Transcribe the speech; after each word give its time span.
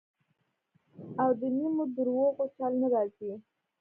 او 1.21 1.29
د 1.39 1.41
نیمو 1.57 1.83
درواغو 1.95 2.45
چل 2.55 2.71
نه 2.81 2.87
راځي. 2.93 3.31